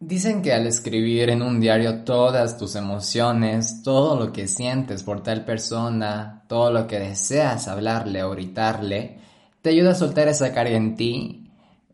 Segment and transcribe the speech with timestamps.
[0.00, 5.24] Dicen que al escribir en un diario todas tus emociones, todo lo que sientes por
[5.24, 9.18] tal persona, todo lo que deseas hablarle o gritarle,
[9.60, 11.50] te ayuda a soltar esa carga en ti.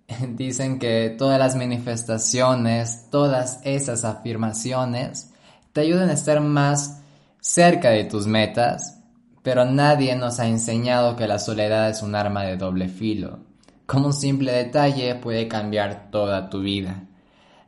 [0.28, 5.32] Dicen que todas las manifestaciones, todas esas afirmaciones,
[5.72, 7.00] te ayudan a estar más
[7.40, 9.00] cerca de tus metas,
[9.42, 13.38] pero nadie nos ha enseñado que la soledad es un arma de doble filo.
[13.86, 17.04] Como un simple detalle puede cambiar toda tu vida.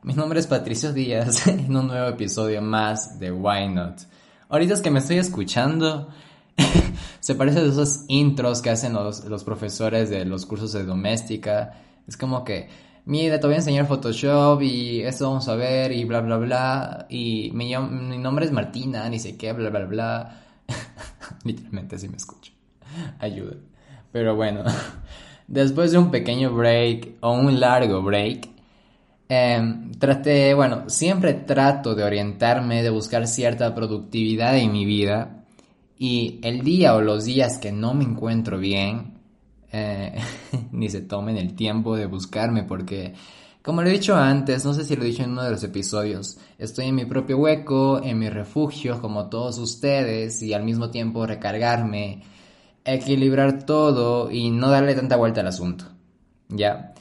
[0.07, 4.03] Mi nombre es Patricio Díaz en un nuevo episodio más de Why Not.
[4.47, 6.07] Ahorita es que me estoy escuchando,
[7.19, 11.73] se parece a esos intros que hacen los, los, profesores de los cursos de doméstica.
[12.07, 12.69] Es como que,
[13.03, 17.05] mira, te voy a enseñar Photoshop y esto vamos a ver y bla, bla, bla.
[17.09, 20.41] Y mi, mi nombre es Martina, ni sé qué, bla, bla, bla.
[21.43, 22.53] Literalmente así me escucho.
[23.19, 23.57] Ayuda.
[24.13, 24.63] Pero bueno,
[25.47, 28.56] después de un pequeño break o un largo break,
[29.29, 29.61] eh,
[29.99, 35.45] traté, bueno, siempre trato de orientarme, de buscar cierta productividad en mi vida
[35.97, 39.19] y el día o los días que no me encuentro bien,
[39.71, 40.15] eh,
[40.71, 43.13] ni se tomen el tiempo de buscarme porque,
[43.61, 45.63] como lo he dicho antes, no sé si lo he dicho en uno de los
[45.63, 50.89] episodios, estoy en mi propio hueco, en mi refugio como todos ustedes y al mismo
[50.89, 52.23] tiempo recargarme,
[52.85, 55.85] equilibrar todo y no darle tanta vuelta al asunto.
[56.49, 56.93] ¿Ya?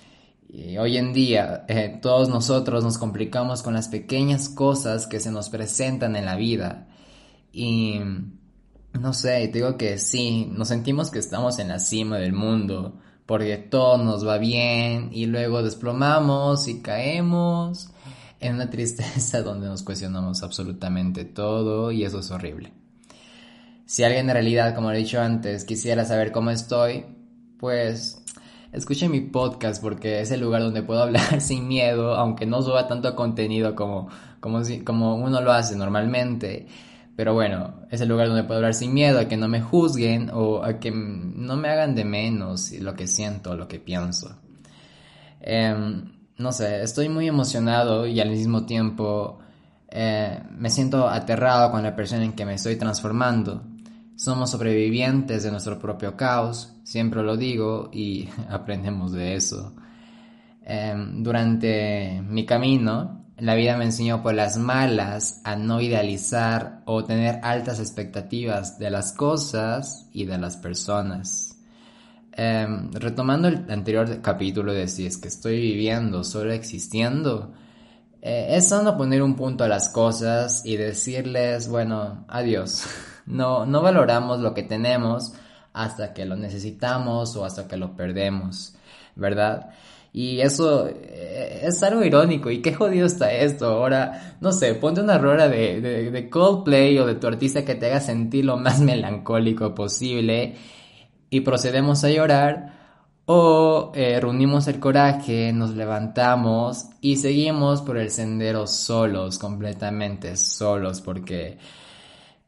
[0.48, 5.30] Y hoy en día eh, todos nosotros nos complicamos con las pequeñas cosas que se
[5.30, 6.88] nos presentan en la vida.
[7.52, 8.00] Y
[8.92, 12.98] no sé, te digo que sí, nos sentimos que estamos en la cima del mundo
[13.26, 17.90] porque todo nos va bien y luego desplomamos y caemos
[18.40, 22.72] en una tristeza donde nos cuestionamos absolutamente todo y eso es horrible.
[23.84, 27.04] Si alguien en realidad, como he dicho antes, quisiera saber cómo estoy,
[27.58, 28.22] pues
[28.76, 32.86] escuchen mi podcast porque es el lugar donde puedo hablar sin miedo, aunque no suba
[32.86, 34.08] tanto contenido como,
[34.40, 36.66] como, si, como uno lo hace normalmente.
[37.16, 40.30] Pero bueno, es el lugar donde puedo hablar sin miedo a que no me juzguen
[40.32, 44.36] o a que no me hagan de menos lo que siento, lo que pienso.
[45.40, 45.74] Eh,
[46.38, 49.38] no sé, estoy muy emocionado y al mismo tiempo
[49.88, 53.62] eh, me siento aterrado con la persona en que me estoy transformando.
[54.16, 59.74] Somos sobrevivientes de nuestro propio caos, siempre lo digo y aprendemos de eso.
[60.64, 67.04] Eh, durante mi camino, la vida me enseñó por las malas a no idealizar o
[67.04, 71.58] tener altas expectativas de las cosas y de las personas.
[72.32, 77.52] Eh, retomando el anterior capítulo de si es que estoy viviendo, solo existiendo,
[78.22, 82.86] eh, es sano poner un punto a las cosas y decirles, bueno, adiós.
[83.26, 85.34] No, no valoramos lo que tenemos
[85.72, 88.74] hasta que lo necesitamos o hasta que lo perdemos,
[89.14, 89.70] ¿verdad?
[90.16, 92.50] Y eso eh, es algo irónico.
[92.50, 93.66] ¿Y qué jodido está esto?
[93.66, 97.74] Ahora, no sé, ponte una rueda de, de, de, Coldplay o de tu artista que
[97.74, 100.54] te haga sentir lo más melancólico posible
[101.28, 102.72] y procedemos a llorar.
[103.26, 111.02] O eh, reunimos el coraje, nos levantamos y seguimos por el sendero solos, completamente solos,
[111.02, 111.58] porque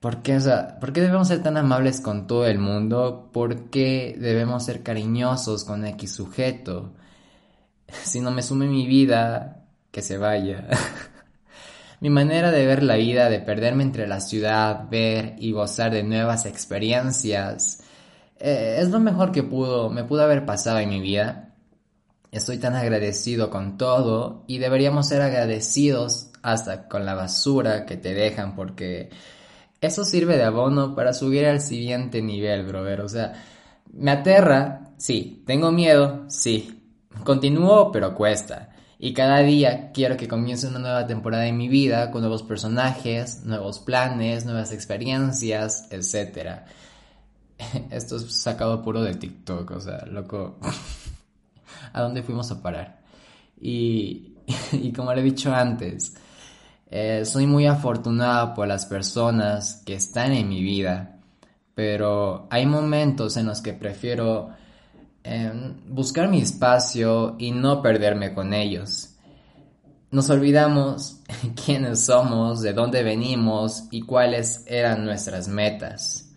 [0.00, 3.30] ¿Por qué, o sea, ¿Por qué debemos ser tan amables con todo el mundo?
[3.32, 6.94] ¿Por qué debemos ser cariñosos con X sujeto?
[8.04, 10.68] Si no me sume mi vida, que se vaya.
[12.00, 16.02] mi manera de ver la vida, de perderme entre la ciudad, ver y gozar de
[16.02, 17.82] nuevas experiencias,
[18.38, 21.54] eh, es lo mejor que pudo, me pudo haber pasado en mi vida.
[22.30, 28.14] Estoy tan agradecido con todo y deberíamos ser agradecidos hasta con la basura que te
[28.14, 29.10] dejan porque
[29.80, 33.00] eso sirve de abono para subir al siguiente nivel, brother.
[33.02, 33.32] O sea,
[33.92, 35.42] me aterra, sí.
[35.46, 36.82] Tengo miedo, sí.
[37.24, 38.70] Continúo, pero cuesta.
[38.98, 43.44] Y cada día quiero que comience una nueva temporada en mi vida con nuevos personajes,
[43.44, 46.62] nuevos planes, nuevas experiencias, etc.
[47.90, 50.58] Esto es sacado puro de TikTok, o sea, loco.
[51.92, 53.00] ¿A dónde fuimos a parar?
[53.60, 54.34] Y,
[54.72, 56.14] y como le he dicho antes,
[56.90, 61.18] eh, soy muy afortunada por las personas que están en mi vida,
[61.74, 64.50] pero hay momentos en los que prefiero
[65.22, 65.52] eh,
[65.86, 69.14] buscar mi espacio y no perderme con ellos.
[70.10, 71.20] Nos olvidamos
[71.66, 76.32] quiénes somos, de dónde venimos y cuáles eran nuestras metas.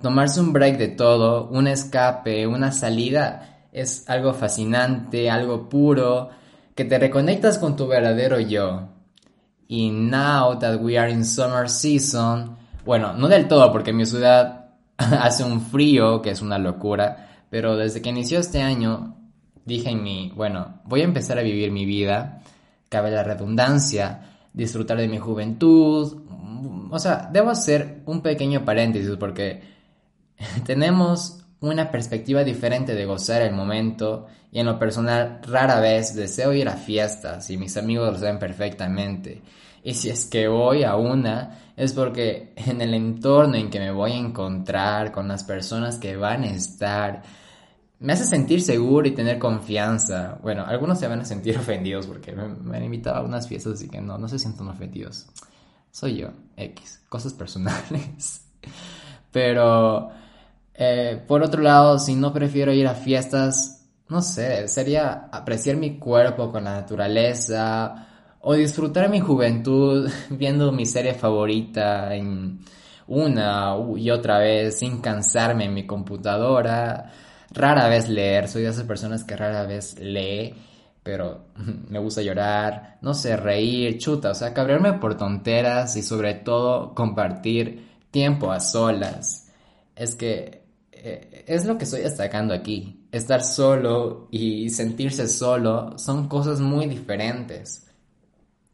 [0.00, 6.30] Tomarse un break de todo, un escape, una salida, es algo fascinante, algo puro,
[6.74, 8.88] que te reconectas con tu verdadero yo,
[9.68, 14.70] y now that we are in summer season, bueno, no del todo porque mi ciudad
[14.96, 19.14] hace un frío que es una locura, pero desde que inició este año
[19.64, 22.38] dije en mí, bueno, voy a empezar a vivir mi vida
[22.88, 24.22] cabe la redundancia,
[24.52, 26.22] disfrutar de mi juventud.
[26.90, 29.62] O sea, debo hacer un pequeño paréntesis porque
[30.64, 36.52] tenemos una perspectiva diferente de gozar el momento y en lo personal rara vez deseo
[36.52, 39.42] ir a fiestas y mis amigos lo saben perfectamente.
[39.82, 43.90] Y si es que voy a una es porque en el entorno en que me
[43.90, 47.22] voy a encontrar con las personas que van a estar
[48.00, 50.38] me hace sentir seguro y tener confianza.
[50.42, 53.88] Bueno, algunos se van a sentir ofendidos porque me, han invitado a unas fiestas así
[53.88, 55.26] que no, no se sientan ofendidos.
[55.90, 58.42] Soy yo, X, cosas personales.
[59.32, 60.10] Pero
[60.80, 65.98] eh, por otro lado, si no prefiero ir a fiestas, no sé, sería apreciar mi
[65.98, 68.06] cuerpo con la naturaleza
[68.40, 72.60] o disfrutar mi juventud viendo mi serie favorita en
[73.08, 77.10] una y otra vez sin cansarme en mi computadora.
[77.50, 80.54] Rara vez leer, soy de esas personas que rara vez lee,
[81.02, 81.46] pero
[81.88, 86.94] me gusta llorar, no sé, reír, chuta, o sea, cabrearme por tonteras y sobre todo
[86.94, 89.50] compartir tiempo a solas.
[89.96, 90.67] Es que
[91.46, 93.06] es lo que estoy destacando aquí.
[93.12, 97.86] Estar solo y sentirse solo son cosas muy diferentes.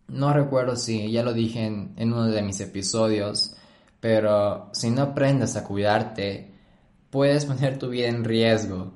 [0.08, 3.56] No recuerdo si ya lo dije en, uno de mis episodios,
[4.00, 6.52] pero si no aprendes a cuidarte,
[7.10, 8.92] puedes poner tu vida en riesgo.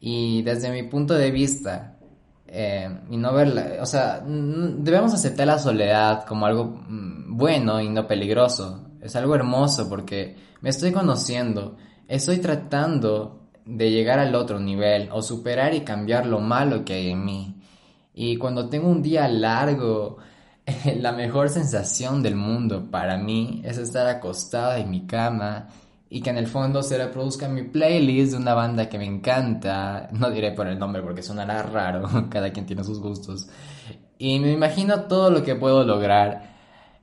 [0.00, 1.98] Y desde mi punto de vista,
[2.46, 7.88] eh, y no verla, o sea, debemos aceptar la soledad como algo mm, bueno y
[7.88, 8.84] no peligroso.
[9.00, 11.76] Es algo hermoso porque me estoy conociendo
[12.08, 17.10] Estoy tratando de llegar al otro nivel o superar y cambiar lo malo que hay
[17.10, 17.54] en mí.
[18.14, 20.16] Y cuando tengo un día largo,
[21.00, 25.68] la mejor sensación del mundo para mí es estar acostada en mi cama
[26.08, 30.08] y que en el fondo se reproduzca mi playlist de una banda que me encanta.
[30.12, 33.50] No diré por el nombre porque sonará raro, cada quien tiene sus gustos.
[34.16, 36.57] Y me imagino todo lo que puedo lograr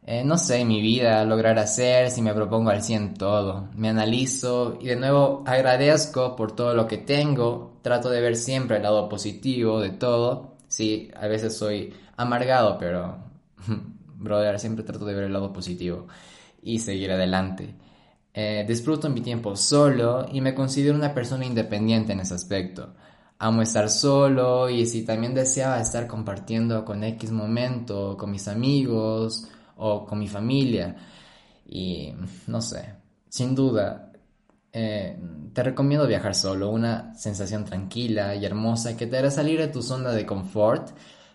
[0.07, 3.69] eh, no sé, mi vida, lograr hacer, si me propongo al 100 todo.
[3.75, 7.79] Me analizo y de nuevo agradezco por todo lo que tengo.
[7.81, 10.57] Trato de ver siempre el lado positivo de todo.
[10.67, 13.17] Sí, a veces soy amargado, pero,
[14.17, 16.07] brother, siempre trato de ver el lado positivo
[16.61, 17.73] y seguir adelante.
[18.31, 22.93] Eh, disfruto mi tiempo solo y me considero una persona independiente en ese aspecto.
[23.39, 29.49] Amo estar solo y si también deseaba estar compartiendo con X momento, con mis amigos,
[29.77, 30.95] o con mi familia.
[31.67, 32.13] Y
[32.47, 32.93] no sé,
[33.29, 34.11] sin duda,
[34.71, 35.17] eh,
[35.53, 39.81] te recomiendo viajar solo, una sensación tranquila y hermosa que te hará salir de tu
[39.81, 40.89] zona de confort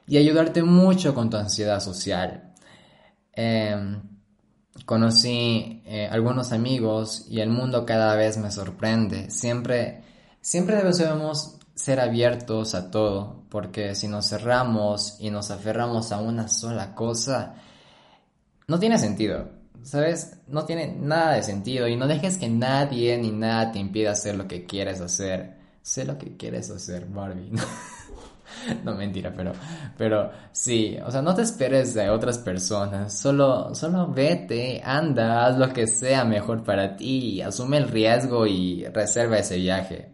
[0.07, 2.53] y ayudarte mucho con tu ansiedad social.
[3.33, 4.03] Em,
[4.85, 9.31] conocí eh, algunos amigos y el mundo cada vez me sorprende.
[9.31, 10.03] Siempre,
[10.41, 16.49] siempre debemos ser abiertos a todo, porque si nos cerramos y nos aferramos a una
[16.49, 17.55] sola cosa,
[18.71, 19.49] no tiene sentido,
[19.83, 20.39] ¿sabes?
[20.47, 24.37] No tiene nada de sentido y no dejes que nadie ni nada te impida hacer
[24.37, 25.57] lo que quieres hacer.
[25.83, 27.51] Sé lo que quieres hacer, Barbie.
[28.85, 29.55] no mentira, pero,
[29.99, 35.59] pero sí, o sea, no te esperes de otras personas, solo, solo vete, anda, haz
[35.59, 40.13] lo que sea mejor para ti, asume el riesgo y reserva ese viaje.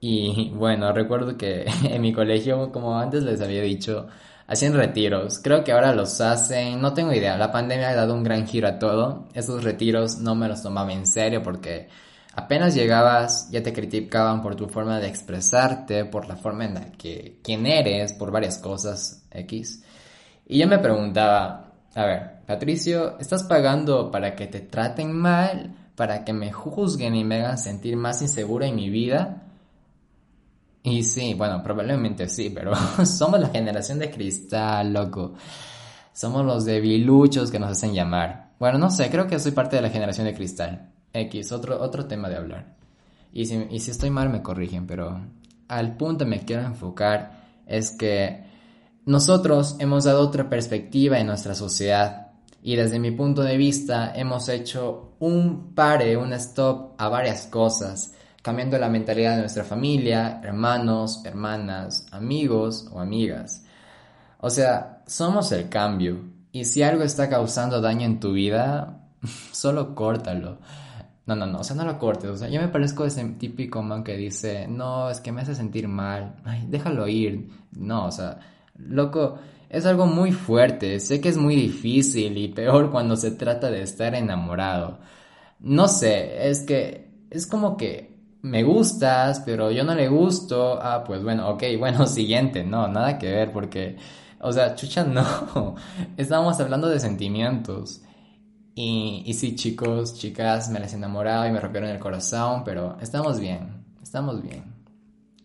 [0.00, 4.08] Y bueno, recuerdo que en mi colegio, como antes les había dicho,
[4.46, 5.38] hacían retiros.
[5.38, 7.36] Creo que ahora los hacen, no tengo idea.
[7.36, 9.28] La pandemia ha dado un gran giro a todo.
[9.34, 11.88] Esos retiros no me los tomaba en serio porque
[12.34, 16.92] apenas llegabas ya te criticaban por tu forma de expresarte, por la forma en la
[16.92, 19.82] que quién eres, por varias cosas X.
[20.46, 26.24] Y yo me preguntaba, a ver, Patricio, ¿estás pagando para que te traten mal, para
[26.24, 29.42] que me juzguen y me hagan sentir más insegura en mi vida?
[30.84, 32.72] Y sí, bueno, probablemente sí, pero
[33.04, 35.34] somos la generación de cristal, loco.
[36.12, 38.50] Somos los debiluchos que nos hacen llamar.
[38.58, 40.90] Bueno, no sé, creo que soy parte de la generación de cristal.
[41.12, 42.76] X, otro, otro tema de hablar.
[43.32, 45.20] Y si, y si estoy mal me corrigen, pero
[45.68, 48.44] al punto me quiero enfocar es que
[49.06, 54.48] nosotros hemos dado otra perspectiva en nuestra sociedad y desde mi punto de vista hemos
[54.48, 61.22] hecho un pare, un stop a varias cosas cambiando la mentalidad de nuestra familia, hermanos,
[61.24, 63.64] hermanas, amigos o amigas.
[64.38, 66.20] O sea, somos el cambio.
[66.50, 69.00] Y si algo está causando daño en tu vida,
[69.52, 70.58] solo córtalo.
[71.24, 72.30] No, no, no, o sea, no lo cortes.
[72.30, 75.54] O sea, yo me parezco ese típico man que dice, no, es que me hace
[75.54, 76.34] sentir mal.
[76.44, 77.48] Ay, déjalo ir.
[77.72, 78.40] No, o sea,
[78.74, 79.38] loco,
[79.70, 80.98] es algo muy fuerte.
[80.98, 84.98] Sé que es muy difícil y peor cuando se trata de estar enamorado.
[85.60, 88.11] No sé, es que es como que
[88.42, 93.18] me gustas, pero yo no le gusto, ah, pues bueno, ok, bueno, siguiente, no, nada
[93.18, 93.96] que ver, porque,
[94.40, 95.76] O sea, chucha, no.
[96.16, 98.02] Estábamos hablando de sentimientos.
[98.74, 102.96] Y, y sí, chicos, chicas, me les he enamorado y me rompieron el corazón, pero
[103.00, 104.64] estamos bien, estamos bien.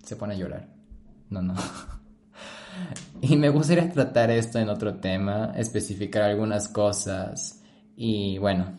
[0.04, 0.68] Se pone a llorar.
[1.30, 1.56] No, no.
[3.22, 7.64] Y me gustaría tratar esto en otro tema, especificar algunas cosas.
[7.96, 8.78] Y bueno,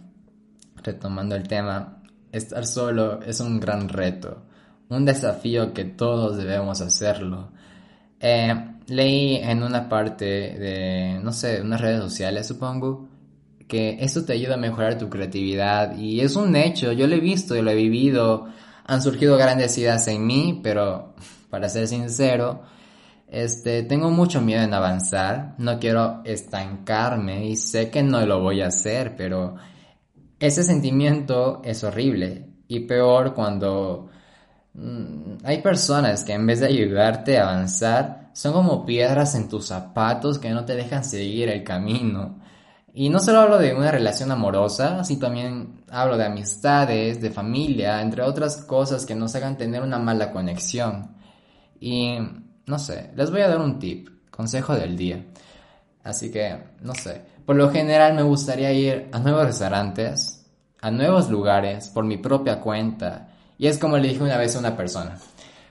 [0.76, 1.97] retomando el tema,
[2.32, 4.42] estar solo es un gran reto,
[4.88, 7.50] un desafío que todos debemos hacerlo.
[8.20, 8.54] Eh,
[8.88, 13.08] leí en una parte de, no sé, unas redes sociales, supongo,
[13.68, 17.20] que esto te ayuda a mejorar tu creatividad y es un hecho, yo lo he
[17.20, 18.48] visto, yo lo he vivido,
[18.86, 21.14] han surgido grandes ideas en mí, pero
[21.50, 22.62] para ser sincero,
[23.28, 28.62] este, tengo mucho miedo en avanzar, no quiero estancarme y sé que no lo voy
[28.62, 29.56] a hacer, pero
[30.40, 34.08] ese sentimiento es horrible y peor cuando
[34.74, 39.66] mm, hay personas que en vez de ayudarte a avanzar son como piedras en tus
[39.66, 42.38] zapatos que no te dejan seguir el camino.
[42.94, 48.00] Y no solo hablo de una relación amorosa, sino también hablo de amistades, de familia,
[48.00, 51.16] entre otras cosas que nos hagan tener una mala conexión.
[51.80, 52.18] Y
[52.66, 55.24] no sé, les voy a dar un tip, consejo del día.
[56.04, 60.46] Así que, no sé, por lo general me gustaría ir a nuevos restaurantes,
[60.82, 63.30] a nuevos lugares, por mi propia cuenta.
[63.56, 65.16] Y es como le dije una vez a una persona.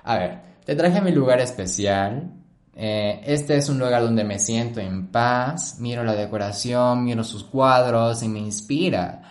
[0.03, 2.31] A ver, te traje mi lugar especial.
[2.74, 7.43] Eh, este es un lugar donde me siento en paz, miro la decoración, miro sus
[7.43, 9.22] cuadros y me inspira.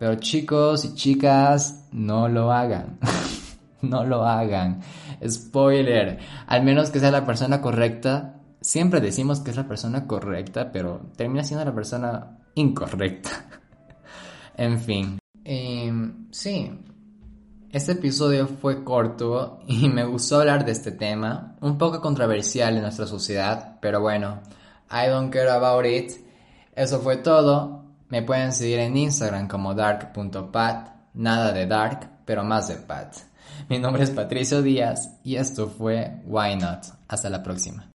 [0.00, 2.98] Pero chicos y chicas, no lo hagan.
[3.82, 4.80] no lo hagan.
[5.24, 8.41] Spoiler, al menos que sea la persona correcta.
[8.62, 13.30] Siempre decimos que es la persona correcta, pero termina siendo la persona incorrecta.
[14.56, 15.18] en fin.
[15.44, 16.70] Em, sí,
[17.72, 22.82] este episodio fue corto y me gustó hablar de este tema, un poco controversial en
[22.82, 24.40] nuestra sociedad, pero bueno,
[24.90, 26.12] I don't care about it.
[26.74, 27.82] Eso fue todo.
[28.08, 33.16] Me pueden seguir en Instagram como dark.pat, nada de dark, pero más de pat.
[33.68, 36.84] Mi nombre es Patricio Díaz y esto fue Why Not.
[37.08, 37.91] Hasta la próxima.